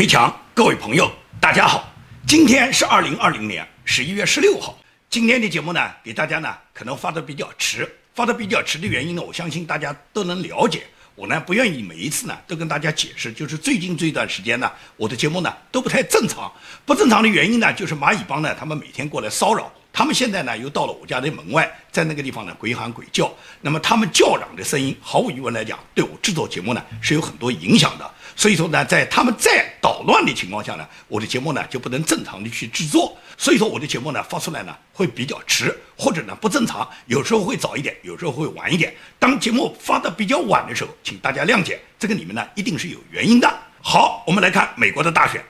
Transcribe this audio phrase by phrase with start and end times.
[0.00, 1.92] 推墙，各位朋友，大家好，
[2.26, 4.78] 今天是二零二零年十一月十六号。
[5.10, 10.84] 今天的节目呢，给大家呢可能发的比较迟，发的比较迟的原因呢，我相信大家都能了解。
[11.14, 16.50] 我呢不愿意每一次呢都跟大家解释，就是最近这段时间呢，我的节目呢都不太正常。
[16.86, 19.70] 不正常的原因呢，就是蚂蚁帮呢他们每天过来骚扰。
[19.92, 23.30] 他们现在呢，又到了我家的门外，在那个地方呢，鬼喊鬼叫。
[23.60, 28.10] 那么他们叫嚷的声音，毫无疑问来讲，对我制作节目呢是有很多影响的。
[28.36, 33.16] 所以说呢，在他们再捣乱的情况下呢，我的节目呢就不能正常的去制作。
[33.36, 38.94] 所以说我的节目呢发出来呢会比较迟，或者呢不正常，有时候会早一点，有时候会晚一点。
[39.18, 43.50] 当节目发的比较晚的时候，请大家谅解，这个里面呢一定是有原因的。
[43.82, 45.42] 好，我们来看美国的大选。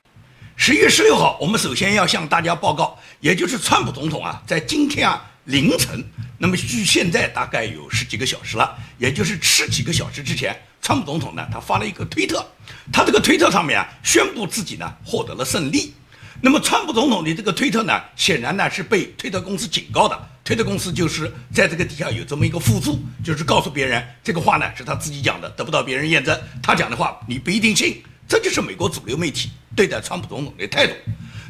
[0.55, 6.01] 十一月十六号，我们首先要向大家报告，也就是川普总统啊，在今天啊凌晨，
[6.37, 12.45] 那么距现在大概有十几个小时了，也就是十几个小时之前，川普总统呢，他发了一个推特，
[12.91, 15.93] 他这个推特上面啊，宣布自己呢获得了胜利。
[16.41, 28.01] 那么川普总统的这个推特呢，显然呢是被推特公司警告的，推特公司就是在这个底下有这么一个附注，就是告诉别人这个话呢是他自己讲的，得不到别人验证，他讲的话你不一定信。
[28.27, 30.93] 这就是美国主流媒体对待川普总统的态度。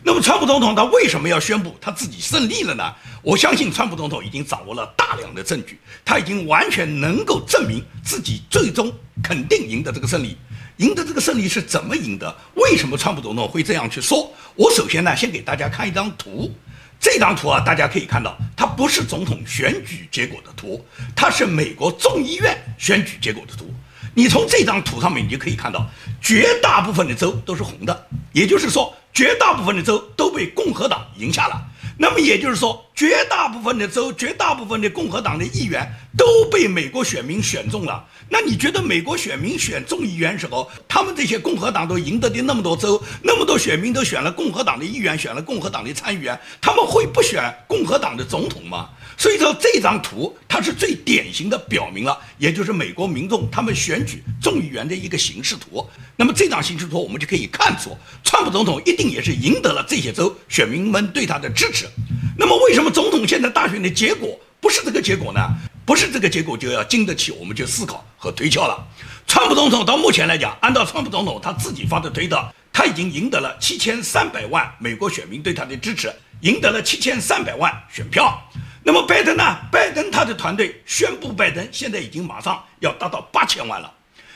[0.03, 2.94] 那么，川普总统他为什么要宣布他自己胜利了呢？
[3.21, 10.35] 我相信川普总统已经掌握了大量的证据，他已经完全能够证明自己最终肯定赢得这个胜利。
[10.77, 12.35] 赢得这个胜利是怎么赢得？
[12.55, 14.33] 为什么川普总统会这样去说？
[14.55, 16.52] 我首先呢，先给大家看一张图。
[16.99, 20.83] 这张图啊，大家可以看到，它不是总统选举结果的图，
[21.15, 23.71] 它是美国众议院选举结果的图。
[24.13, 25.88] 你从这张图上面，你就可以看到，
[26.21, 31.62] 绝大部分的州都是红的，也就是说，绝大部分的州都被共和党赢下了。
[31.98, 38.04] 那么也就是说，绝大部分的州，绝大部分的共和党的议员都被美国选民选中了。
[38.28, 48.89] 那你觉得美国选民选众议员时候，他们这些共和党都赢得的那么多州，那么多选民都选了共和党的议员，选了共和党的参议员，他们会不选共和党的总统吗？
[49.21, 55.87] 所以说这张图它是最典型的表明了，也就是美国民众他们选举众议员的一个形式图。
[56.15, 61.87] 那么这张形式图我们就可以看出，川普总统一定也是赢得了这些州选民们对他的支持。
[62.36, 65.39] 那么为什么总统现在大选的结果不是这个结果呢？
[65.86, 68.83] 不是这个结果就要经得起我们去思考和推敲了。
[69.27, 72.43] 川普总统到目前来讲，按照川普总统他自己发的推特，
[72.73, 76.11] 他已经赢得了七千三百万美国选民对他的支持，
[76.42, 78.42] 赢得了七千三百万选票。
[78.83, 79.43] 那么拜登呢？
[79.71, 83.93] 拜登他的团队宣布，拜登现在已经马上要达到八千万了。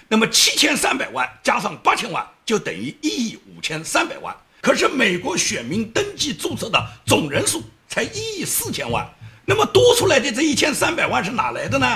[0.08, 4.36] 那么七千三百万加上八千万，就等于一亿五千三百万。
[4.62, 9.08] 可是美国选民登记注册的总人数才一亿四千万。
[9.46, 11.88] 那么多出来的这一千三百万是哪来的呢？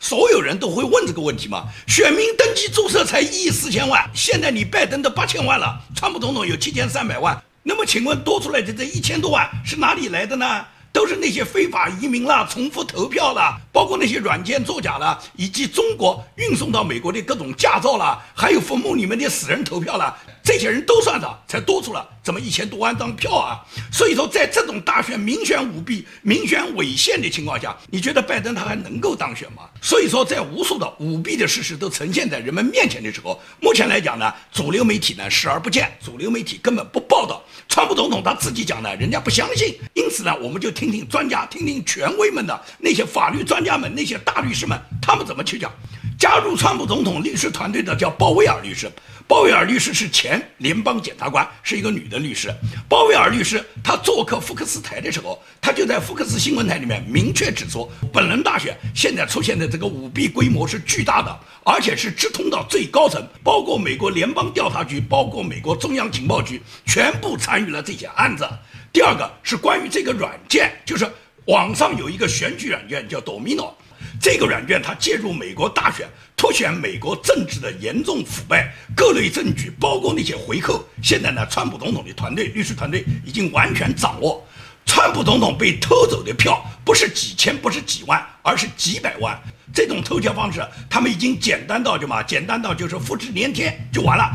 [0.00, 1.68] 所有人都会问这个问题嘛？
[1.86, 7.40] 选民登记注册才一亿四千万，现在你拜登的八千万了，川普总统有七千三百万。
[7.62, 10.64] 那么请问多出来的这一千多万是哪里来的呢？
[10.92, 23.60] 都是那些非法移民啦、重复投票啦，包括那些软件作假啦，以及中国运送到美国的各种驾照啦，还有坟墓里面的死人投票啦，这些人都算上，才多出了这么一千多万张票啊！
[23.92, 29.62] 所以说，在这种大选明选舞弊、明选违宪的情况下，你觉得拜登他还能够当选吗？
[29.80, 37.42] 所以说，在无数的舞弊的事实都呈现在人们面前的时候，目前来讲呢，主流媒体呢视而不见，主流媒体根本不报道。
[37.68, 45.72] 川普总统他自己讲呢，人家不相信，因此呢，我们就听听专家，听听权威们的那些法律专家们、那些大律师们，他们怎么去讲。
[46.18, 48.88] 加入川普总统律师团队的叫鲍威尔律师，
[49.26, 52.54] 鲍威尔律师是前联邦检察官，是一个女的律师。
[52.88, 68.48] 鲍威尔律师他做客福克斯台的时候，他就在福克斯新闻台里面明确指出，本轮大选现在出现的这个舞弊规模是巨大的，而且是直通到最高层，包括美国联邦调查局，包括美国中央情报局，全部参与了这些案子。
[68.92, 71.10] 第二个是关于这个软件，就是
[71.46, 73.72] 网上有一个选举软件叫 Domino。
[74.20, 76.08] 这个软件它介入美国大选，
[76.42, 80.84] 凸显美国政治的严重腐败，各类证据，包括那些回扣。
[81.00, 84.44] 现在呢，川普总统的团队律师团队已经完全掌握，
[84.84, 89.40] 川普总统被偷走的票不是几千，不是几万，而是几百万。
[89.72, 90.60] 这种偷票方式，
[90.90, 92.20] 他们已经简单到什么？
[92.24, 94.28] 简单到就是复制粘贴就完了，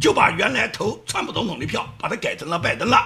[0.00, 2.96] 就把原来投川普总统的票，把它改成了拜登了。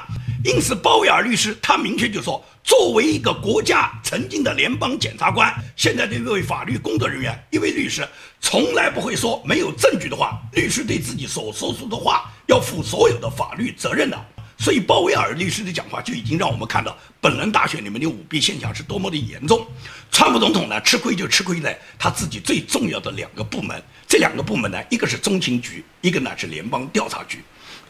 [0.44, 2.44] 因此，鲍威尔律师他明确就说。
[2.67, 8.08] 作为一个国家曾经的联邦检察官，现在的一位法律工作人员，一位律师，
[8.41, 10.41] 从来不会说没有证据的话。
[10.52, 14.19] 律师对自己所说出的话要负所有的法律责任的。
[14.56, 19.67] 所以，鲍威尔律师的讲话就已经让我们看到本轮大选里面的舞弊现象是多么的严重。
[20.11, 23.81] 川普总统呢，吃亏就吃亏在他自己最重要的两个部门。
[24.08, 27.44] 这两个部门呢，一个是中情局，一个呢是联邦调查局。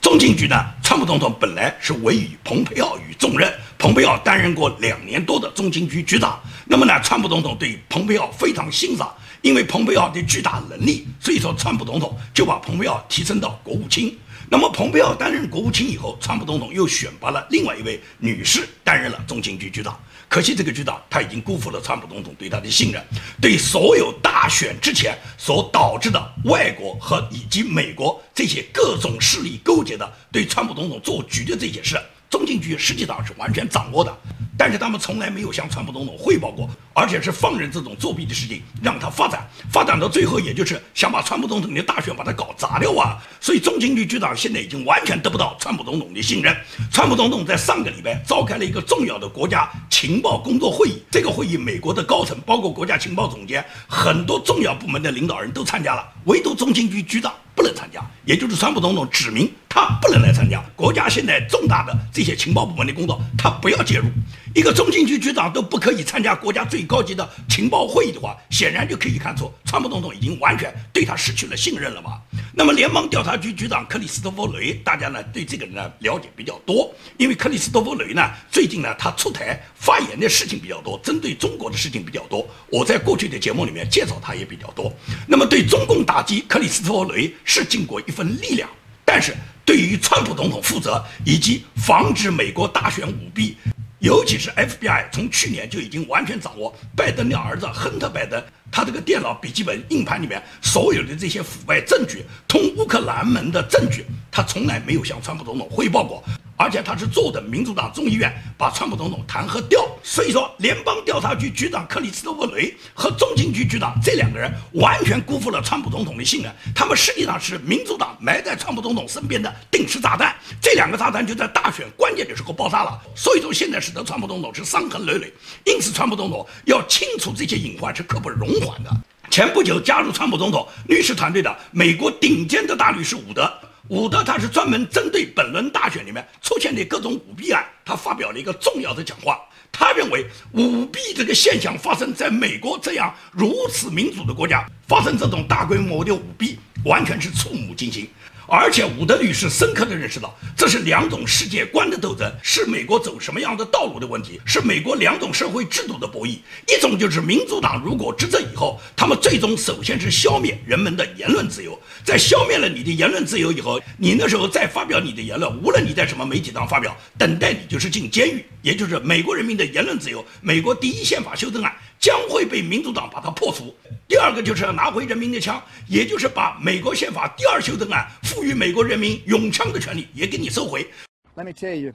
[0.04, 6.38] 中情局呢，川普总统本来是委以蓬佩奥与重任，蓬佩奥担任过两年多的中情局局长。
[6.66, 9.10] 那么呢，川普总统对蓬佩奥非常欣赏，
[9.40, 14.14] 因为蓬佩奥的巨大能力，所以说川普总统就把蓬佩奥提升到国务卿。
[14.50, 19.98] 那么蓬佩奥担任国务卿以后，川普总统又选拔了另外一位女士担任了中情局局长。
[20.28, 23.02] 可惜这个局长他已经辜负了川普总统对他的信任，
[23.40, 32.00] 对所有大选之前所导致的外国和以及美国这些各种势力勾结的对川普总统做局的这些事。
[32.34, 34.12] 中情局实际上是完全掌握的，
[34.58, 43.22] 但是他们从来没有向川普总统汇报过，而且是放任这种作弊的事情让他发展，发展到最后，也就是想把川普总统的大选把它搞砸掉啊！
[43.40, 46.52] 所以中情局局长现在已经完全得不到川普总统的信任。
[46.90, 57.32] 川普总统在上个礼拜召开了一个重要的国家情报工作会议，这个会议美国的高层，包括国家情报总监，很多重要部门的领导人都参加了，唯独中情局局长。
[57.54, 64.06] 不能参加，也就是川普总统指明他不能来参加国家现在重大的这些情报部门的工作，他不要介入。
[64.54, 72.20] 一个中情局局长都不可以参加国家最高级的情报会议的话，显然就可以看出川普总统已经完全对他失去了信任了嘛。
[72.52, 82.46] 那么联邦调查局局长克里斯托弗雷，大家呢对这个人呢了解比较多，因为克里斯托弗雷呢最近呢他出台发言的事情比较多，针对中国的事情比较多。
[82.70, 84.92] 我在过去的节目里面介绍他也比较多。
[85.26, 87.34] 那么对中共打击，克里斯托弗雷。
[87.44, 88.68] 是尽过一份力量，
[89.04, 93.56] 但是对于川普总统负责，以及防止美国大选舞弊，
[94.00, 106.22] 尤其是 FBI 从去年就已经完全掌握拜登的儿子亨特·拜登他这个电脑笔记本硬盘里面所有的这些腐败证据，通乌克兰门的证据，他从来没有向川普总统汇报过。
[106.56, 125.32] 而且他是坐等民主党众议院把川普总统弹劾掉，所以说联邦调查局局长克里斯托弗雷和中情局局长这两个人完全辜负了川普总统的信任，他们实际上是民主党埋在川普总统身边的定时炸弹，这两个炸弹就在大选关键的时候爆炸了，所以说现在使得川普总统是伤痕累累，
[125.64, 128.90] 因此川普总统要清除这些隐患是刻不容缓的。
[129.30, 133.52] 前不久加入川普总统律师团队的美国顶尖的大律师伍德。
[133.88, 139.38] 伍德他是专门针对本轮大选里面出现的各种舞弊案，他发表了一个重要的讲话。
[139.70, 148.08] 他认为舞弊这个现象发生在美国这样如此民主的国家，发生这种大规模的舞弊，完全是触目惊心。
[148.46, 156.38] 而且伍德律师深刻地认识到，这是两种世界观的斗争，是美国走什么样的道路的问题，是美国两种社会制度的博弈。
[156.68, 170.24] 一种就是民主党如果执政以后，他们最终首先是消灭人们的言论自由，在消灭了你的言论自由以后，你那时候再发表你的言论，无论你在什么媒体上发表，等待你就是进监狱，也就是美国人民的言论自由。
[170.40, 171.72] 美国第一宪法修正案。
[172.03, 173.73] 将会被民主党把它破除。
[174.07, 180.87] 第二个就是要拿回人民的枪，也就是把美国宪法第二修正案赋予美国人民拥枪的权利也给你收回。
[181.35, 181.93] Let me tell you,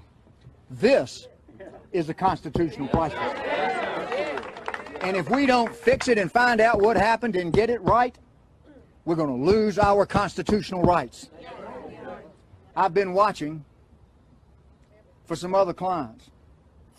[0.71, 1.27] this
[1.93, 3.19] is a constitutional crisis.
[5.01, 8.15] And if we don't fix it and find out what happened and get it right,
[9.05, 11.29] we're going to lose our constitutional rights.
[12.75, 13.65] I've been watching
[15.27, 16.31] for some other clients.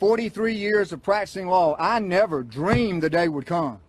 [0.01, 3.81] 43 years of practicing law, I never dreamed the day would come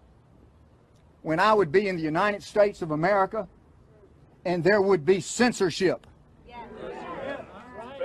[1.21, 3.47] when I would be in the United States of America
[4.43, 6.05] and there would be censorship.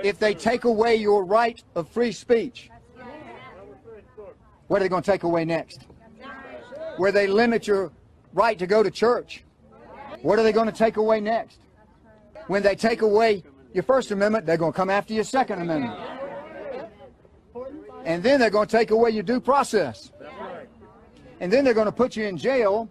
[0.03, 2.69] If they take away your right of free speech,
[4.67, 5.81] what are they going to take away next?
[6.95, 7.91] Where they limit your
[8.33, 9.43] right to go to church,
[10.21, 11.59] what are they going to take away next?
[12.45, 13.43] When they take away
[13.73, 16.16] your First Amendment, they're going to come after your Second Amendment
[18.07, 20.13] and then they're going to take away your due process.
[21.41, 22.89] And then they're going to put you in jail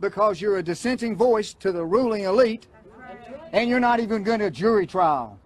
[0.00, 2.66] because you're a dissenting voice to the ruling elite,
[3.52, 5.38] and you're not even going to a jury trial.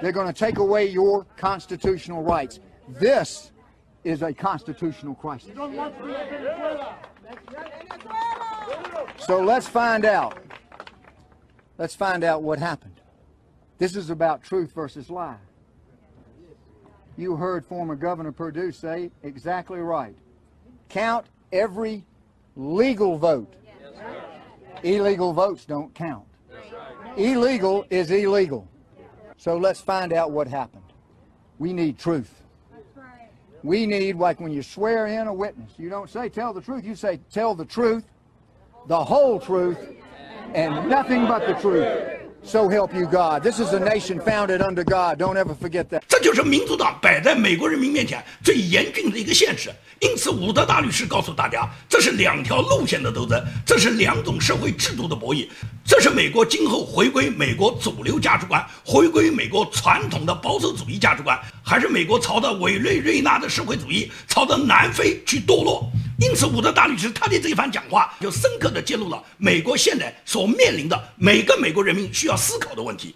[0.00, 2.60] They're going to take away your constitutional rights.
[2.88, 3.50] This
[4.04, 5.50] is a constitutional crisis.
[9.26, 10.38] So let's find out.
[11.78, 13.00] Let's find out what happened.
[13.78, 15.36] This is about truth versus lie
[17.20, 20.16] you heard former Governor Perdue say exactly right.
[20.88, 22.04] Count every
[22.56, 23.54] legal vote.
[24.82, 26.24] Illegal votes don't count.
[27.16, 28.66] Illegal is illegal.
[29.36, 30.82] So let's find out what happened.
[31.58, 32.42] We need truth.
[33.62, 36.84] We need, like when you swear in a witness, you don't say tell the truth,
[36.84, 38.04] you say tell the truth,
[38.86, 39.78] the whole truth,
[40.54, 42.19] and nothing but the truth.
[42.42, 43.42] So help you God.
[43.42, 45.18] This is a nation founded under God.
[45.18, 46.02] Don't ever forget that.
[46.08, 49.70] 这就是民主党摆在美国人民面前最严峻的一个现实。
[50.00, 55.46] 因此，伍德大律师告诉大家，这是两条路线的斗争，这是两种社会制度的博弈，
[55.84, 65.92] 这是美国今后回归美国主流价值观，回归美国传统的保守主义价值观，还是美国朝着委内瑞拉的社会主义，朝着南非去堕落。
[66.20, 73.14] 因此，伍德大律师他的这一番讲话，就深刻地揭露了美国现在所面临的每个美国人民需要思考的问题。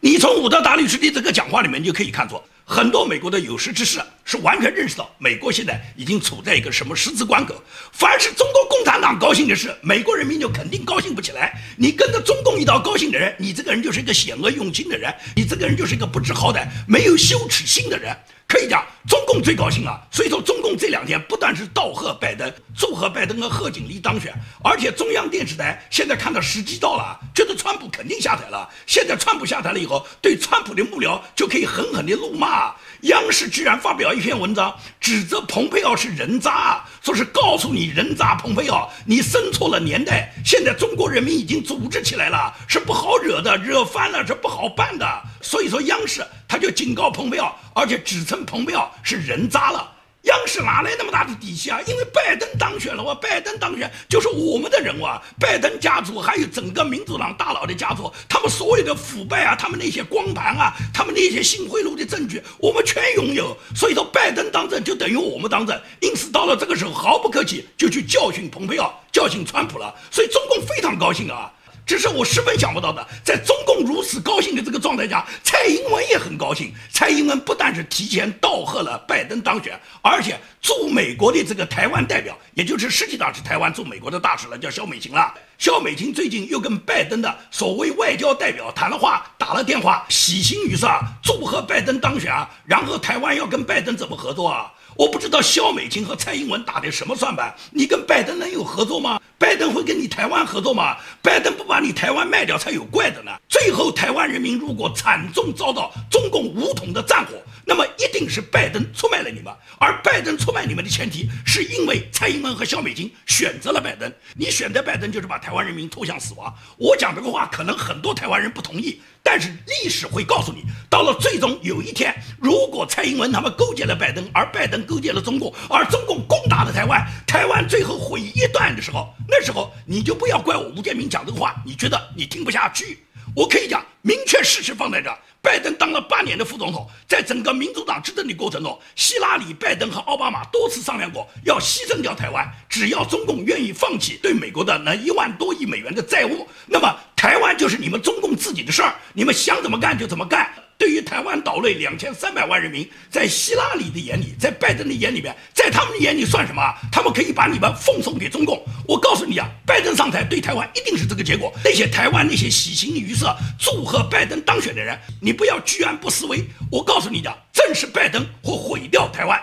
[0.00, 7.62] 你从伍德大律师的这个讲话里面就可以看出，很多美国的有识之士是完全认识到美国现在已经处在一个什么十字关口。
[7.92, 11.52] 凡是中国共产党高兴的事，美国人民就肯定高兴不起来。
[11.76, 18.16] 你跟着中共一道高兴的人，你这个人就是一个险恶用心的人，你这个人就是一个不知好歹、没有羞耻心的人。
[18.50, 20.00] 可以讲，中共最高兴啊！
[20.10, 28.68] 所以说，中共这两天不但是道贺拜登，祝贺拜登和贺锦丽当选，而且中央电视台现在看到时机到了，觉得川普肯定下台了。
[28.88, 32.74] 现在川普下台了以后，对川普的幕僚就可以狠狠地怒骂。
[33.02, 40.34] 央视居然发表一篇文章，指责蓬佩奥是人渣，说是告诉你人渣蓬佩奥，你生错了年代。
[40.44, 45.06] 现在中国人民已经组织起来了，是不好惹的，惹翻了是不好办的。
[45.40, 49.88] 所以说，央视他就警告蓬佩奥，而且指称蓬佩奥是人渣了。
[50.22, 51.80] 央视哪来那么大的底气啊？
[51.86, 55.22] 因为拜登当选了哇，拜登当选就是我们的人物啊。
[55.38, 63.56] 拜登家族还有整个民主党大佬的家族，他们所有的腐败啊，他们那些光盘啊，他们那些性贿赂的证据，我们全拥有。
[63.76, 65.80] 所以说，拜登当政就等于我们当政。
[66.00, 69.94] 因此，到了这个时候，毫不客气就去教训蓬佩奥，教训川普了。
[70.10, 71.50] 所以，中共非常高兴啊。
[71.86, 76.72] 只是我十分想不到的，在中共如此高兴的这个状态下，蔡英文也很高兴。
[76.92, 85.32] 蔡英文不但是提前道贺了拜登当选，而且驻美国的这个台湾代表，也就是实际上是台湾驻美国的大使了，叫肖美琴了。
[85.58, 90.88] 肖美琴最近又跟拜登的所谓外交代表谈了话，打了电话，喜形于色，
[91.22, 92.48] 祝贺拜登当选啊。
[92.64, 94.72] 然后台湾要跟拜登怎么合作啊？
[95.00, 97.50] 我不知道肖美琴和蔡英文打的什么算盘？
[97.70, 99.18] 你跟拜登能有合作吗？
[99.38, 100.94] 拜登会跟你台湾合作吗？
[101.22, 103.32] 拜登不把你台湾卖掉才有怪的呢。
[103.48, 107.32] 最后台湾人民如果惨重遭到中共武统的战火，
[107.70, 109.54] 那么一定是拜登出卖了你们。
[109.78, 114.12] 而拜登出卖你们的前提，是因为蔡英文和肖美金选择了拜登。
[114.34, 116.52] 你选择拜登就是把台湾人民拖向死亡。
[116.76, 119.00] 我讲这个话，可能很多台湾人不同意。
[119.22, 132.98] 但是历史会告诉你，到了最终有一天，如果蔡英文他们勾结了拜登，而拜登勾结了中共，而中共攻打了台湾，台湾最后毁一段的时候，那时候你就不要怪我吴建民讲这个话，你觉得你听不下去。
[133.36, 135.16] 我可以讲，明确事实放在这。
[135.42, 150.50] 拜登当了八年的副总统，在整个民主党执政的过程中，希拉里、拜登和奥巴马多次商量过，要牺牲掉台湾，只要中共愿意放弃对美国的那一万多亿美元的债务，那么台湾就是你们中共自己的事儿，你们想怎么干就怎么干。
[150.78, 156.62] 对于台湾岛内两千三百万人民，在希拉里的眼里，在拜登的眼里面，在他们的眼里算什么？
[156.90, 158.64] 他们可以把你们奉送给中共。
[158.88, 161.52] 我告诉你啊，拜登上台对台湾一定是这个结果。
[161.62, 166.42] 那些台湾那些喜形于色、祝贺拜登当选的人，你不要居安不思危。
[166.72, 169.38] 我告诉你的，正是拜登会毁掉台湾。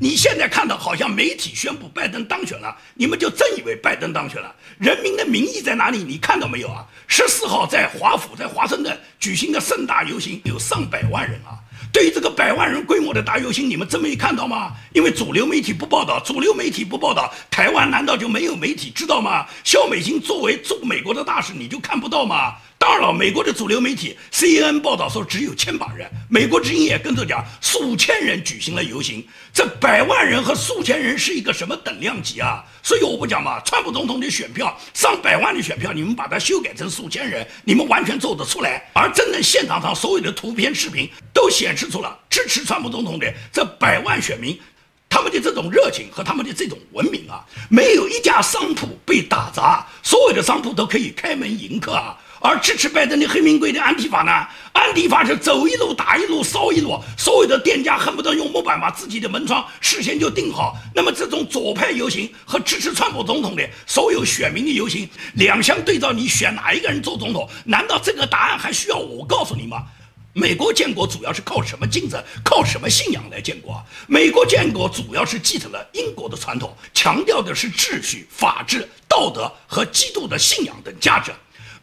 [0.00, 4.54] 你现在看到好像媒体宣布拜登当选了，你们就真以为拜登当选了？
[4.78, 5.98] 人民的民意在哪里？
[5.98, 6.86] 你看到没有啊？
[7.06, 11.58] 十四号在华府，在华盛顿举行的盛大游行，有上百万人啊！
[11.90, 14.72] 对于这个百万人规模的大游行，你们真没看到吗？
[14.92, 19.46] 因为主流媒体不报道，主流媒体不报道，台湾难道就没有媒体知道吗？
[19.64, 22.54] 肖美金作为驻美国的大使，你就看不到吗？
[22.78, 29.26] 当然了，美国的主流媒体 CNN 报道说只有千把人，美国之音也跟着讲数千人举行了游行。
[29.52, 32.64] 这百万人和数千人是一个什么等量级啊？
[32.80, 38.88] 所以我不讲嘛，川普总统的选票上百万的选票，你们把它修改成数千人，你们完全做得出来。
[38.94, 44.56] 而真正现场上所有的图片、视频都显示出了支持川普总统的这百万选民，
[45.08, 52.16] 他们的这种热情和他们的这种文明啊，没有一家商铺被打砸，所有的商铺都可以开门迎客啊。
[52.40, 54.32] 而支持拜登的黑名贵的安提法呢？
[54.72, 60.76] 安提法是走一路打一路烧一路，所有的店家恨不得用木板把自己的门窗事先就钉好。
[60.94, 67.48] 那么这种左派游行和支持川普总统的所有选民的游行，两相对照，你选哪一个人做总统？
[67.64, 69.82] 难道这个答案还需要我告诉你吗？
[70.34, 73.82] 美国建国主要是靠什么精神、靠什么信仰来建国？
[74.06, 81.32] 美国建国主要是继承了英国的传统，强调的是秩序、法治、道德和基督的信仰等价值。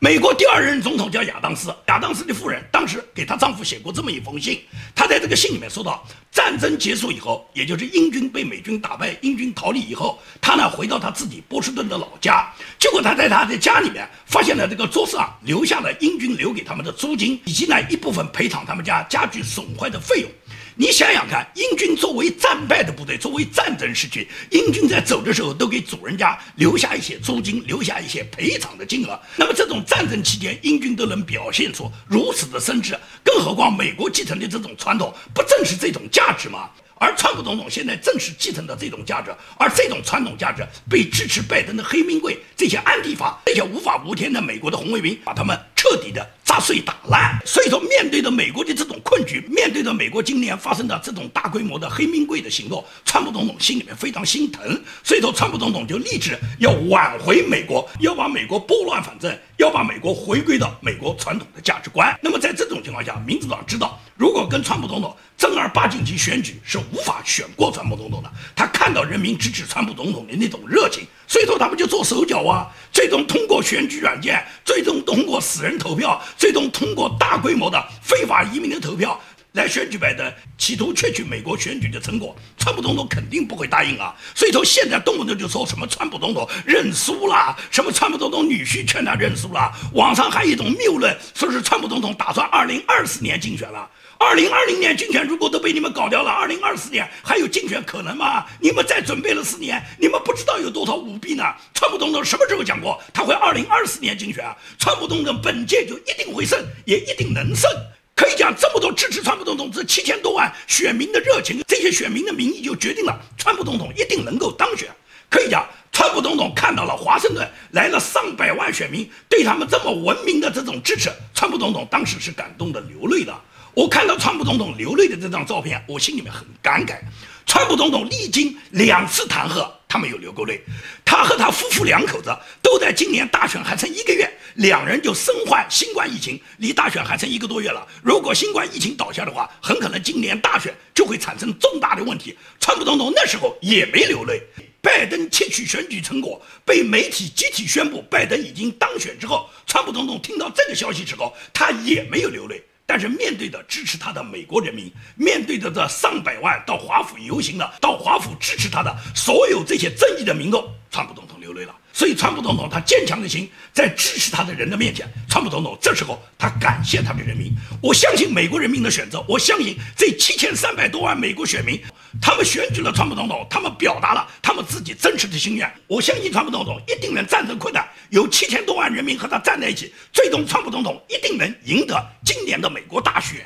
[0.06, 4.62] 美国第二任总统叫亚当斯，亚当斯的夫人当时给她丈夫写过这么一封信，
[4.94, 20.30] 她在这个信里面说到，战争结束以后，也就是英军被美军打败，英军逃离以后，她呢回到她自己波士顿的老家，结果她在她的家里面发现了这个桌上留下了英军留给他们的租金，以及呢一部分赔偿他们家家具损坏的费用。
[20.78, 29.18] 你想想看，英军作为战败的部队，作为战争时期，英军在走的时候都给主人家留下一些租金，留下一些赔偿的金额。
[29.38, 36.70] 那么这种战争期间，英军都能表现出如此的深知，更何况美国继承的这种传统，不正是这种价值吗？
[36.98, 46.26] 而川普总统现在正是继承的这种价值，而这种传统价值被支持拜登的黑名贵、这些安地法、这些无法无天的美国的红卫兵，把他们彻底的。
[46.46, 54.64] 砸碎打烂，所以说面对着美国的这种困局，面对着美国今年发生的这种大规模的黑名贵的行动，川普总统心里面非常心疼，
[55.04, 62.18] 所以说川普总统就立志要挽回美国，要把美国拨乱反正，要把美国回归到美国传统的价值观。
[62.22, 68.32] 那么在这种情况下，民主党知道，如果跟川普总统正儿八经去选举，是无法选过川普总统的。
[68.56, 71.06] 他看到人民支持川普总统的那种热情。
[71.28, 79.20] 所以说他们就做手脚啊，最终通过选举软件，最终通过死人投票，最终通过大规模的非法移民的投票
[79.52, 82.34] 来选举拜登，企图窃取美国选举的成果。
[82.58, 84.16] 川普总统肯定不会答应啊！
[84.34, 93.90] 所以说现在动不动就说什么川普总统认输了，什么川普总统女婿劝他认输了，网上还有一种谬论，说是川普总统打算二零二四年竞选了。
[94.18, 98.46] 二零二零年竞选如果都被你们搞掉了，二零二四年还有竞选可能吗？
[98.60, 101.44] 你们再准备了四年，你们不知道有多少舞弊呢？
[101.74, 104.56] 川普总统什么时候讲过他会二零二四年竞选啊？
[104.80, 107.70] 川普总统本届就一定会胜，也一定能胜。
[108.16, 114.90] 可以讲，这么多支持川普总统这七千多万选民的热情，这些选民的民意就决定了川普总统一定能够当选。
[115.30, 123.34] 可以讲，川普总统看到了华盛顿来了上百万选民对他们这么文明的这种支持，川普总统当时是感动的流泪的。
[123.76, 126.98] 我看到川普总统流泪的这张照片，我心里面很感慨。
[127.46, 130.62] 川普总统历经两次弹劾，他没有流过泪。
[131.04, 137.86] 他和他夫妇两口子都在今年大选还剩一个月，两人就身患新冠疫情，离大选还剩一个多月了。
[138.02, 142.34] 如果新冠疫情倒下的话，很可能今年大选就会产生重大的问题。
[142.62, 144.42] 川普总统那时候也没流泪。
[144.82, 152.64] 拜登窃取选举成果被媒体集体宣布拜登已经当选之后，川普总统听到这个消息之后，他也没有流泪。
[152.86, 161.76] 但是面对着支持他的美国人民，面对着这上百万到华府游行的、到华府支持他的所有这些正义的民众，川普总统流泪了。
[161.92, 167.52] 所以，川普总统他坚强的心，在支持他的人的面前，川普总统这时候他感谢他的人民。
[167.82, 171.82] 我相信美国人民的选择，我相信这七千三百多万美国选民，
[172.22, 175.72] 他们选举了川普总统，他们表达了他们自己真实的心愿。
[175.88, 183.46] 我相信川普总统一定能战胜困难，有七千多万人民和他站在一起，最终川普总统一定能赢得今年的美国大选。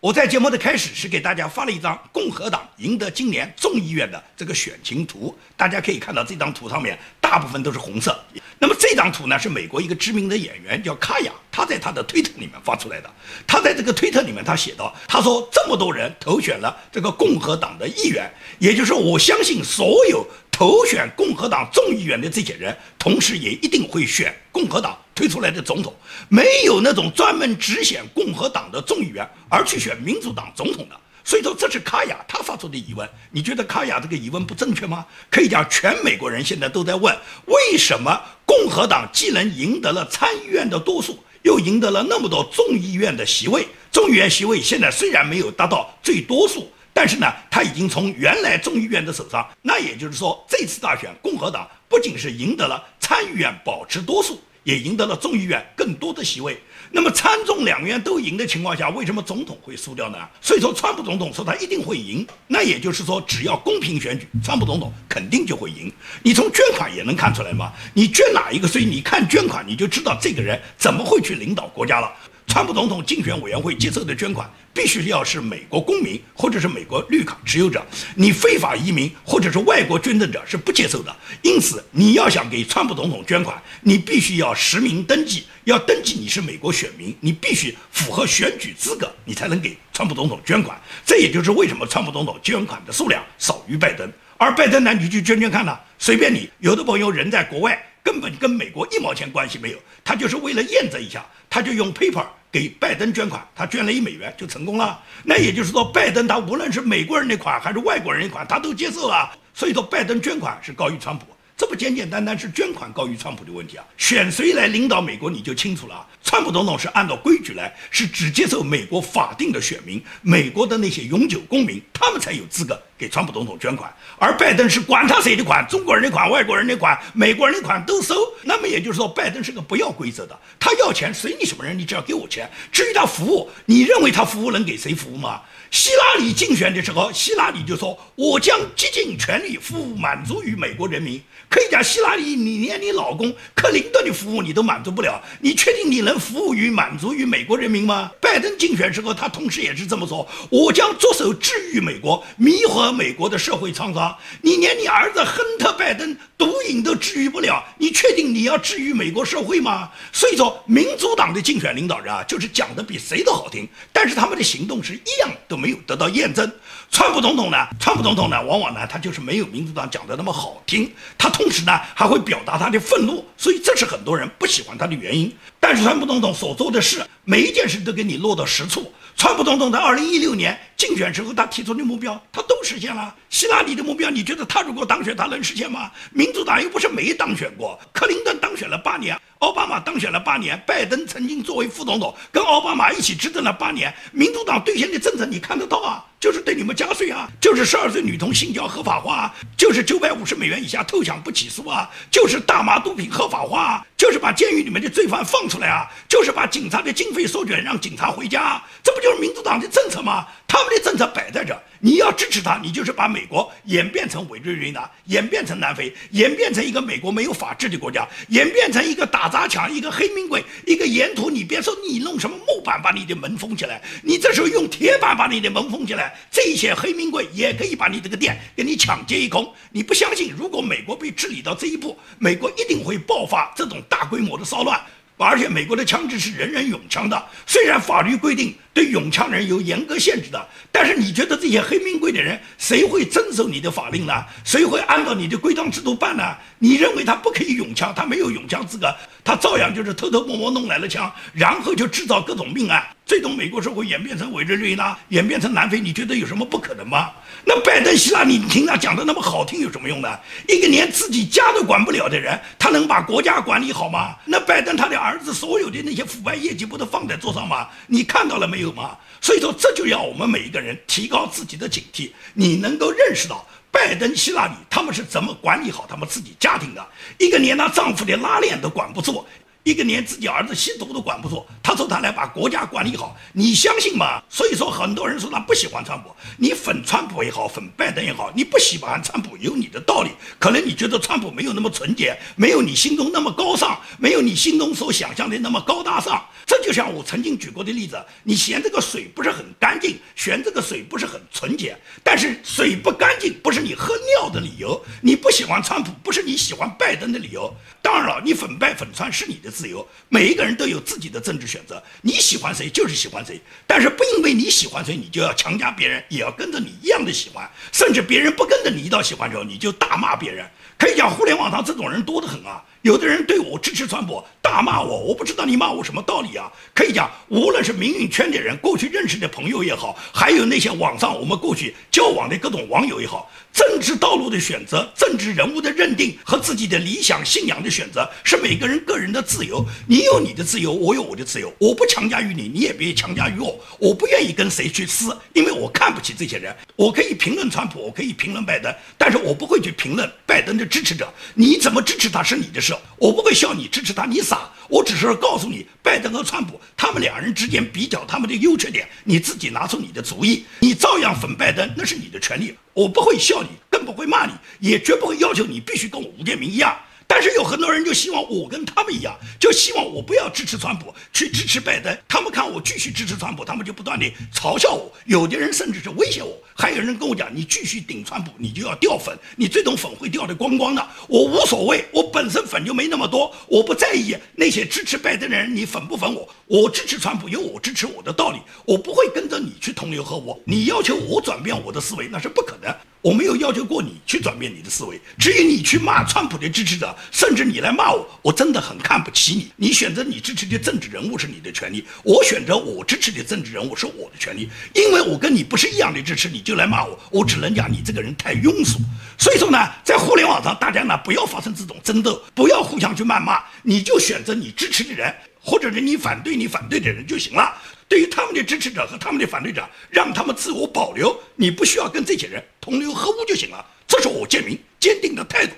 [0.00, 8.16] 我在节目的开始是给大家发了一张共和党赢得今年众议院的这个选情图，大家可以看到这张图上面大部分都是红色。
[8.60, 13.10] 那么这张图呢是美国一个知名的演员叫卡雅，他在他的推特里面发出来的。
[13.44, 18.30] 他在这个推特里面他写道：“他说这么多人投选了这个共和党的议员，
[18.60, 25.92] 也就是说我相信所有。”投选共和党众议员的这些人，同时也一定会选共和党推出来的总统。
[26.28, 30.94] 没有那种专门只选共和党的众议员而去选民主党总统的。
[31.24, 33.08] 所以说，这是卡雅他发出的疑问。
[33.32, 35.04] 你觉得卡雅这个疑问不正确吗？
[35.28, 37.12] 可以讲，全美国人现在都在问：
[37.46, 43.66] 为什么共和党既能赢得了参议院的多数，又赢得了那么多众议院的席位？
[43.90, 46.70] 众议院席位现在虽然没有达到最多数。
[46.94, 56.60] 但是呢，他已经从原来众议院的手上，那也就是说，这次大选，共和党不仅是赢得了参议院保持多数，也赢得了众议院更多的席位。
[56.90, 60.18] 那么参众两院都赢的情况下，为什么总统会输掉呢？
[60.42, 65.90] 所以说，川普总统说他一定会赢，那也就是说，只要公平选举，川普总统肯定就会赢。
[66.22, 67.72] 你从捐款也能看出来吗？
[67.94, 72.12] 你捐哪一个所以，你看捐款，你就知道这个人怎么会去领导国家了。
[72.48, 81.14] 川普总统竞选委员会接受的捐款，必须要是美国公民或者是美国绿卡持有者，你非法移民或者是外国捐赠者是不接受的。
[81.42, 90.80] 因此，你要想给川普总统捐款，你必须要实名登记，要登记你是美国选民，你必须符合选举资格，你才能给川普总统捐款。
[91.04, 96.48] 这也就是为什么川普总统捐款的数量少于拜登，而拜登呢，你去捐捐看呢，随便你。
[96.60, 102.24] 有的朋友人在国外，根本跟美国一毛钱关系没有，他就是为了验证一下，他就用 paper。
[102.50, 105.00] 给拜登捐款，他捐了一美元就成功了。
[105.24, 109.30] 那也就是说，拜登他无论是美国人的款还是外国人的款，他都接受啊。
[109.54, 111.26] 所以说，拜登捐款是高于川普。
[111.56, 113.84] 这不简简单单是捐款高于川普的问题啊？
[113.96, 116.06] 选谁来领导美国你就清楚了。
[116.28, 123.90] 川普总统是按照规矩来，是只接受美国法定的选民，美国的那些永久公民，他们才有资格给川普总统捐款。
[124.18, 128.14] 而拜登是管他谁的款，中国人的款、外国人的款、美国人的款都收。
[128.42, 132.46] 那么也就是说，拜登是个不要规则的，他要钱随你什么人，你只要给我钱。
[132.70, 135.40] 至于他服务，你认为他服务能给谁服务吗？
[135.70, 148.10] 希拉里竞选的时候，希拉里就说：“我将竭尽全力服务，满足于美国人民。”可以讲，希拉里，你连你老公克林顿的服务你都满足不了，你确定你能服务于、满足于美国人民吗？
[148.20, 159.90] 拜登竞选时候，他同时也是这么说：“我将着手治愈美国，弥合美国的社会创伤。”你连你儿子亨特·拜登毒瘾都治愈不了，你确定你要治愈美国社会吗？
[160.12, 165.58] 所以说，民主党的竞选领导人啊，就是讲的比谁都好听，但是他们的行动是一样都。
[165.58, 166.48] 没有得到验证，
[166.88, 167.56] 川普总统呢？
[167.80, 168.40] 川普总统呢？
[168.40, 170.88] 往往呢，他就是没有民主党讲的那么好听。
[171.18, 175.34] 他同时呢，还会表达他的愤怒，所以这是很多人不喜欢他的原因。
[175.58, 178.90] 但是川普总统所做的事，每一件事都给你落到实处。
[179.14, 183.14] 川普总统在二零一六年竞选时候，他提出的目标，他都实现了。
[183.28, 185.90] 希拉里的目标，你觉得他如果当选，他能实现吗？
[186.12, 189.20] 民主党又不是没当选过，克林顿当选了八年。
[189.38, 193.94] 奥巴马当选了八年，拜登曾经作为副总统跟奥巴马一起执政了八年。
[194.12, 196.04] 民主党兑现的政策你看得到啊？
[196.18, 208.60] 就是对你们加税啊，就是十二岁女童性交合法化啊，就是九百五十美元以下偷抢不起诉啊，就是大麻毒品合法化啊，就是把监狱里面的罪犯放出来啊，就是把警察的经费缩减，让警察回家。
[208.82, 210.26] 这不就是民主党的政策吗？
[210.58, 211.56] 他们的政策摆在这。
[211.80, 229.48] 你要支持他，你就是把美国演变成委内瑞拉，演变成南非，演变成一个美国没有法治的国家，演变成一个打砸抢、一个黑名贵、一个沿途你别说你弄什么木板把你的门封起来，你这时候用铁板把你的门封起来，这些黑名贵也可以把你这个店给你抢劫一空。
[229.70, 230.34] 你不相信？
[230.36, 234.80] 如果美国被治理到这一步，美国一定会爆发这种大规模的骚乱。
[235.18, 244.24] 而且美国的枪支是人人拥枪的，虽然法律规定对拥枪人有严格限制的，但是你觉得这些黑名贵的人谁会遵守你的法令呢？
[244.44, 246.22] 谁会按照你的规章制度办呢？
[246.60, 257.10] 你认为他不可以拥枪，他没有拥枪资格，他照样就是偷偷摸摸弄来了枪，然后就制造各种命案，最终美国社会演变成委内瑞拉，演变成南非，你觉得有什么不可能吗？
[257.42, 260.20] 那拜登、希拉里，你听他讲的那么好听有什么用呢？
[260.46, 264.14] 一个连自己家都管不了的人，他能把国家管理好吗？
[264.26, 267.66] 那拜登他的儿子所有的那些腐败业绩不都放在桌上吗？
[267.86, 268.94] 你看到了没有吗？
[269.22, 272.10] 所以说，这就要我们每一个人提高自己的警惕。
[272.34, 276.86] 你能够认识到拜登、希拉里他们是怎么管理好他们自己家庭的？
[277.16, 279.24] 一个连她丈夫的拉链都管不住。
[279.68, 284.22] 一个连自己儿子吸毒都管不住，他说他来把国家管理好，你相信吗？
[284.30, 296.24] 所以说很多人说他不喜欢川普，你粉川普也好，粉拜登也好，你不喜欢川普有你的道理，可能你觉得川普没有那么纯洁，没有你心中那么高尚，没有你心中所想象的那么高大上。
[296.46, 307.54] 这就像我曾经举过的例子，你嫌这个水不是很干净，选这个水不是很纯洁，但是水不干净不是你喝尿的理由，你不喜欢川普不是你喜欢拜登的理由。
[307.80, 309.48] 当然了，你粉拜粉川是你的。
[309.58, 311.82] 自由，每一个人都有自己的政治选择。
[312.02, 317.48] 你喜欢谁就是喜欢谁，但是不因为你喜欢谁，你就要强加别人也要跟着你一样的喜欢。
[317.72, 320.44] 甚至别人不跟着你一道喜欢的时候，你就大骂别人。
[320.76, 322.62] 可以讲，互联网上这种人多得很啊。
[322.82, 326.50] 有的人对我支持川普，大骂我，我不知道你骂我什么道理啊？
[326.74, 333.30] 可以讲，无论是民运圈的人，过去认识的朋友也好，还有那些网上我们过去交往的各种网友也好。
[333.52, 339.64] 政治道路的选择、政治人物的认定和自己的理想信仰的选择，是每个人个人的自由。
[339.86, 341.52] 你有你的自由，我有我的自由。
[341.58, 343.58] 我不强加于你，你也别强加于我。
[343.78, 346.54] 我不愿意跟谁去撕，因为我看不起这些人。
[346.76, 351.12] 我可以评论川普，我可以评论拜登，但是我不会去评论拜登的支持者。
[351.34, 354.37] 你怎么支持他是你的事，我不会笑你支持他，你傻。
[354.68, 360.44] 我只是告诉你，拜登和川普他们两人之间比较他们的优缺点，你自己拿出你的主意。
[360.60, 362.54] 你照样粉拜登，那是你的权利。
[362.74, 366.76] 我不会笑你，更不会骂你，也绝不会要求你必须跟我吴建明一样。
[367.10, 371.96] 但是有很多人就希望我跟他们一样，就希望我不要支持川普，去支持拜登。
[372.06, 374.92] 他们看我继续支持川普，他们就不断的嘲笑我。
[375.06, 386.28] 有的人甚至是威胁我，还有人跟我讲：“你继续顶川普，你就要掉粉，你这种粉会掉得光光的。”我无所谓，我本身粉就没那么多，我不在意那些支持拜登的人你粉不粉我。
[386.46, 390.40] 我支持川普有我支持我的道理，我不会跟着你去同流合污。
[390.44, 392.74] 你要求我转变我的思维，那是不可能。
[393.00, 395.00] 我没有要求过你去转变你的思维。
[395.18, 399.52] 至于你去骂川普的支持者，甚至你来骂我，我真的很看不起你。
[399.56, 404.48] 你选择你支持的政治人物是你的权利，我选择我支持的政治人物是我的权利。
[404.74, 408.80] 因为我跟你不是一样的支持，你就来骂我，我只能讲你这个人太庸俗。
[409.16, 415.14] 所以说呢，在互联网上，大家呢不要发生这种争斗，不要互相去谩骂，你就选择你支持的人，
[415.48, 417.56] 或者是你反对你反对的人就行了。
[417.88, 423.64] 对于他们的支持者和他们的反对者，让他们自我保留，你不需要跟这些人同流合污就行了。
[423.86, 425.54] 这是我建明坚定的态度。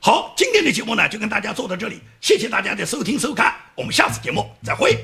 [0.00, 4.96] 好，今天的节目呢就跟大家做到这里，谢谢大家的收听收看，我们下次节目再会。